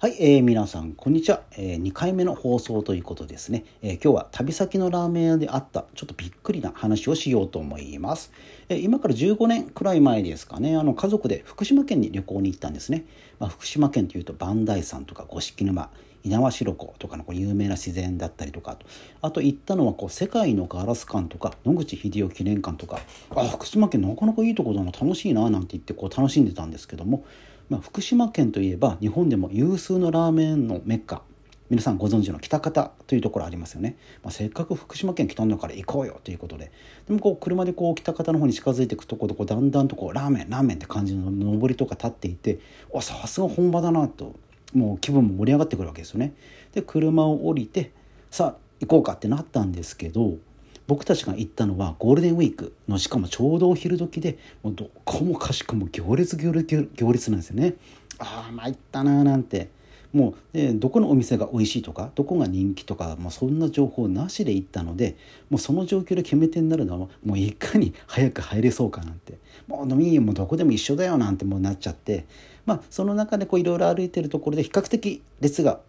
[0.00, 1.82] はい、えー、皆さん、こんにちは、えー。
[1.82, 8.30] 2回目の放送ということですね、えー、今日は旅先のラーメン屋であった、ちょっとびっくりな話をしようと思います。
[8.68, 13.06] えー、今から15年くらい前ですかね、あの家族で福島県に旅行に行ったんですね。
[13.40, 15.90] まあ、福島県というと、磐梯山とか五色沼、
[16.22, 18.76] 猪苗代湖とかのこう有名な自然だったりとか
[19.22, 23.00] あと行ったのはこう世界のガラス館とか野口英世記念館とか
[23.34, 27.24] あ福島県なかなかいいとこだな楽しいななんて言ってこう楽しんでたんですけども
[27.68, 31.22] まあ、福島県といえば日本でも有数のラーメンのメッカ。
[31.68, 36.72] 皆さんご存知の北方というところありますよね、まあ、せっかく福島県来たんだから行こうよということで。
[37.06, 42.58] でもこう車でこう北方の方に近づいていくところこだんだんとこうラーメンラーメンって感じの上りとか立っていて
[42.94, 44.34] あさすが本場だなと。
[44.74, 46.32] もう気分も盛り上がってくるわけですよね。
[46.72, 47.92] で車を降りて
[48.30, 50.36] さあ行こうかってなったんですけど
[50.88, 57.74] 僕たちが行ったのはゴールデンウィークのしかもちょうどお昼時でもうどこもかしくも行列行列行列なんですよね。
[58.18, 59.68] ああ参ったなーなんて。
[60.10, 65.16] もうでどこのお店が美味しいとかどこが人気とかもうそんな情報なしで行ったので
[65.50, 69.38] もうその状況で決め手になるのはもういかに早く入れそうかなんて。
[69.66, 72.24] もう飲みもどこでも一緒だよなんてもうなっちゃって。
[72.64, 75.80] まあその中でいろいろ歩いてるところで比較的列が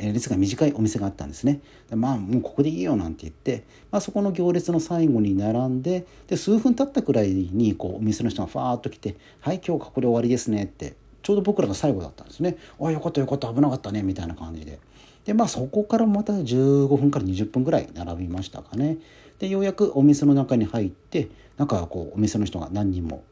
[0.00, 1.60] 列が短いお店があったんですね。
[1.88, 14.78] でまあもうここでいいよなんて言って、まあ、そこの行列の最後に並んでで数分経ったくらいにこうお店の人がファーッと来て「はい今日ここで終わりですね」ってちょうど僕らが最後だったんですね「あよかったよかった危なかったね」みたいな感じで。
[15.24, 18.98] でまあそこからまた15分から20分ぐらい並びましたかね。
[19.38, 23.22] でようやくお店の中に入ってなんかこうお店の人が何人も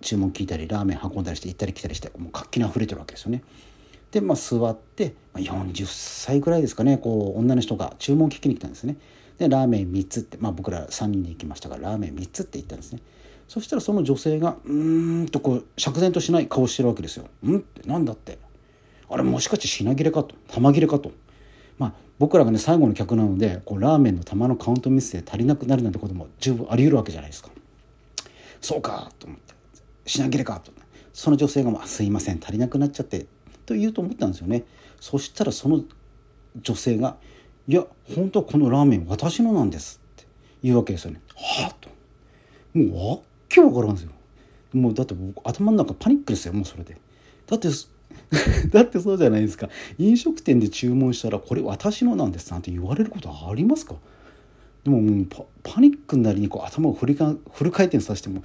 [0.00, 3.42] 注文聞いたりラーメン運んだりして行ったり来たりしてもう活気にあふれてるわけですよね。
[4.10, 8.96] で、まあ、座って40歳ぐらいですかねこう女の人が注文聞きに来たんですね。
[9.38, 13.00] でラーメン3つって、まあ、僕ら3人で行きましたからラーメン3つって言ったんですね。
[13.46, 17.26] そしたらその女性がうーんとこう釈然としない顔してるわけですよ。
[17.44, 18.38] うんってなんだって
[19.08, 21.12] あれもしかして品切れかと玉切れかと。
[21.78, 27.50] まあ僕らがね最後の客なのでこうラーメンの玉のカウントミスで足りなくなるなんてことも十分あり得るわけじゃないですか。
[28.60, 29.54] そうかと思って
[30.04, 30.72] 品切れかと
[31.12, 33.26] その女性が「すいません足りなくなっちゃって」
[33.68, 34.64] と言うと思ったんですよね
[35.00, 35.84] そしたらその
[36.60, 37.16] 女性が
[37.68, 37.84] 「いや
[38.16, 40.26] 本当はこのラーメン私のなんです」って
[40.62, 41.20] 言うわけですよね。
[41.34, 41.90] はあと
[42.74, 44.10] もうわっけわからんですよ。
[44.72, 46.96] もうだって僕頭の中パニックですよもうそれで。
[47.46, 47.68] だって
[48.72, 49.68] だってそうじゃないですか
[49.98, 53.94] 飲食店で注文したら「これ私のなんです」なんて言われることありますか？
[54.84, 55.26] でももう
[55.62, 57.36] パニックになりにこう頭をフル回
[57.86, 58.42] 転させても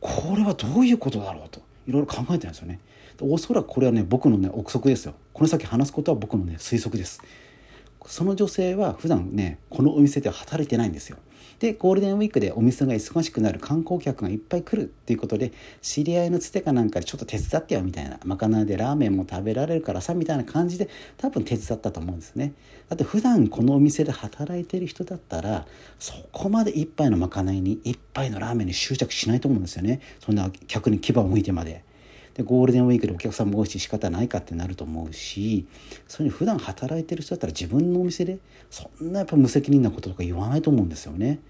[0.00, 2.80] これはどういうことだろうといろいろ考えてるんですよね。
[3.20, 5.14] おそらくこれはね僕のね憶測ですよ。
[5.32, 7.22] この先話すことは僕のね推測です。
[8.06, 11.18] その女性は普段ねこのお店で働いてないんですよ。
[11.58, 22.52] でゴールデンウィークでお店が忙しくなる観光客がいっぱい来るっていうことで知り合いのつてかなんかでちょっと手伝ってよみたいなまかないでラーメンも食べられるからさみたいな感じで多分手伝ったと思うんですね。
[22.88, 25.66] だって普段このお店で働いてる人だったら
[25.98, 30.00] そこまで一杯のまかないに一杯のラーメンに執着しないと思うんですよね。
[30.20, 31.85] そんな客に牙を向いてまで。
[32.36, 35.66] でゴールデンウィークでお客さんも多いし仕方ないかってなると思うし
[36.06, 38.38] そういう普段働いてる人だったら自分のお店で
[38.70, 41.40] そんなやっぱ無責任なこととか言わないと思うんですよね。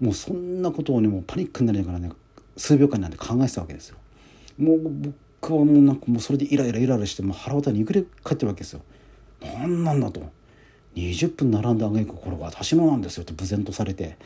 [0.00, 2.10] もうそんなことをねもうパニックになりながらね
[2.56, 3.96] 数秒間なんて考えてたわけですよ。
[4.58, 4.78] もう
[5.40, 8.82] 僕はもうなんかもうそれでイライライライラしてもう腹渡りにいくれ返ってるわけですよ。
[9.42, 10.22] 何なんだと。
[10.94, 14.16] 20分並んであげくこれ私のなんですよって無然とされて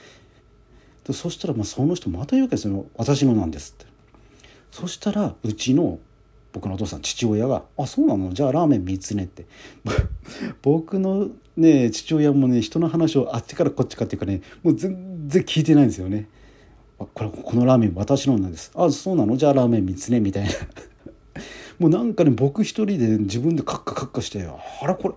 [1.05, 3.92] でそしたらまあその人また言うわけですよ私のなんですって
[4.73, 6.01] そしたらうちの
[6.53, 8.33] 僕のお父さん父親が「あそうなの？
[8.33, 9.47] じゃあラーメン3つね」って
[10.63, 16.29] 僕のね父親もね人の話をあっちからこっちかっていうかねもう全然聞いてないんですよね。
[16.99, 18.71] これこのラーメン私のなんです。
[18.75, 19.37] あそうなの？
[19.37, 20.51] じゃあラーメン3つねみたいな。
[21.79, 25.15] もうなんかね僕一人で自分でカッカカッカしてあれこれ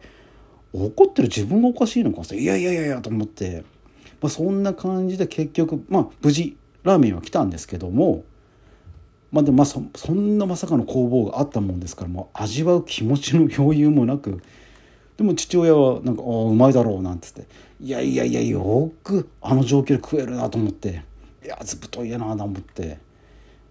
[0.74, 1.28] 怒ってる？
[1.28, 3.64] 自分がおかしいのかいやいやいやいやと思って、
[4.22, 8.24] まあ、そんな感じで結局まあ無事ラーメンは来たんですけども
[9.36, 14.42] まあでもまあそそんなまさかの攻防があったもんですからもう味わう気持ちの余裕もなく。
[15.18, 17.48] でも父親はなんか「ああうまいだろう」なんつって
[17.82, 21.04] 「いやいやいやよくあの状況で食えるな」と思って
[21.44, 22.98] 「いやずぶといやな」と思って、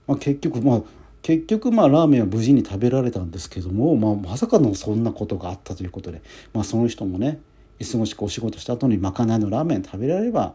[0.07, 0.83] まあ、結局まあ
[1.23, 6.21] 結局まあラーメンは無事に食べられたんですけども、まあ、まさかのそんなことがあったということで、
[6.53, 7.41] まあ、その人もね
[7.79, 10.55] 忙しくお仕事した後にまかないのラーメン食べられれば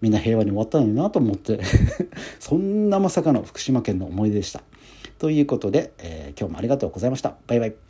[0.00, 1.60] みんな平和に終わったのになと思って
[2.40, 4.62] そんなまさかの福島県の思い出でした。
[5.18, 7.36] ということで、えー、今日もありがとうございました。
[7.46, 7.89] バイバイ。